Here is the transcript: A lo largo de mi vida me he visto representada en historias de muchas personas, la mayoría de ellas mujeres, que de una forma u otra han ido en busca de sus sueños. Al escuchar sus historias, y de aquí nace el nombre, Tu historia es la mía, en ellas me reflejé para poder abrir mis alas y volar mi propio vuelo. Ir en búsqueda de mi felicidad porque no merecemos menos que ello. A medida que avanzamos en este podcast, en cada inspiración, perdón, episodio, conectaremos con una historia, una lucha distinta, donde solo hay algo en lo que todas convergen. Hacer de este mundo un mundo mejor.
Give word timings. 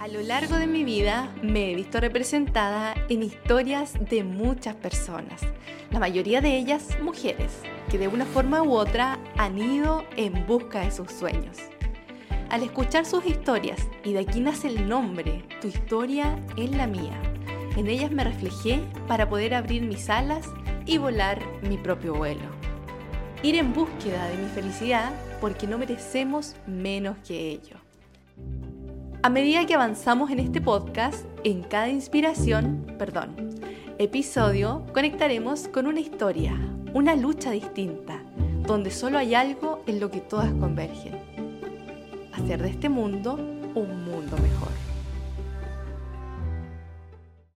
A 0.00 0.06
lo 0.06 0.22
largo 0.22 0.54
de 0.54 0.68
mi 0.68 0.84
vida 0.84 1.34
me 1.42 1.72
he 1.72 1.74
visto 1.74 1.98
representada 1.98 2.94
en 3.08 3.24
historias 3.24 3.94
de 4.08 4.22
muchas 4.22 4.76
personas, 4.76 5.40
la 5.90 5.98
mayoría 5.98 6.40
de 6.40 6.56
ellas 6.56 6.96
mujeres, 7.02 7.62
que 7.90 7.98
de 7.98 8.06
una 8.06 8.24
forma 8.24 8.62
u 8.62 8.74
otra 8.74 9.18
han 9.36 9.58
ido 9.58 10.04
en 10.16 10.46
busca 10.46 10.82
de 10.82 10.92
sus 10.92 11.10
sueños. 11.10 11.56
Al 12.48 12.62
escuchar 12.62 13.06
sus 13.06 13.26
historias, 13.26 13.88
y 14.04 14.12
de 14.12 14.20
aquí 14.20 14.38
nace 14.38 14.68
el 14.68 14.88
nombre, 14.88 15.44
Tu 15.60 15.66
historia 15.66 16.38
es 16.56 16.70
la 16.70 16.86
mía, 16.86 17.20
en 17.76 17.88
ellas 17.88 18.12
me 18.12 18.22
reflejé 18.22 18.80
para 19.08 19.28
poder 19.28 19.52
abrir 19.52 19.82
mis 19.82 20.08
alas 20.08 20.46
y 20.86 20.98
volar 20.98 21.42
mi 21.62 21.76
propio 21.76 22.14
vuelo. 22.14 22.48
Ir 23.42 23.56
en 23.56 23.72
búsqueda 23.72 24.28
de 24.28 24.36
mi 24.36 24.48
felicidad 24.48 25.12
porque 25.40 25.66
no 25.66 25.76
merecemos 25.76 26.54
menos 26.68 27.16
que 27.26 27.50
ello. 27.50 27.78
A 29.28 29.30
medida 29.30 29.66
que 29.66 29.74
avanzamos 29.74 30.30
en 30.30 30.38
este 30.38 30.58
podcast, 30.62 31.26
en 31.44 31.62
cada 31.62 31.90
inspiración, 31.90 32.86
perdón, 32.98 33.36
episodio, 33.98 34.86
conectaremos 34.94 35.68
con 35.68 35.86
una 35.86 36.00
historia, 36.00 36.58
una 36.94 37.14
lucha 37.14 37.50
distinta, 37.50 38.22
donde 38.62 38.90
solo 38.90 39.18
hay 39.18 39.34
algo 39.34 39.82
en 39.86 40.00
lo 40.00 40.10
que 40.10 40.22
todas 40.22 40.50
convergen. 40.54 41.12
Hacer 42.32 42.62
de 42.62 42.70
este 42.70 42.88
mundo 42.88 43.34
un 43.74 44.02
mundo 44.06 44.34
mejor. 44.38 44.87